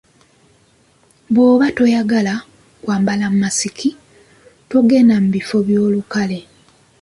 Bwoba 1.33 1.67
toyagala 1.77 2.33
kwambala 2.83 3.25
masiki 3.41 3.89
togenda 4.71 5.15
mu 5.23 5.29
bifo 5.35 5.57
by'olukale. 5.67 6.39